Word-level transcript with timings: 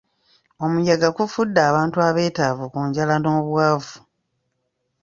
Omuyaga 0.63 1.07
gufudde 1.17 1.61
bantu 1.75 1.97
abeetaavu 2.07 2.63
ku 2.73 2.79
njala 2.87 3.15
n'obwavu. 3.19 3.97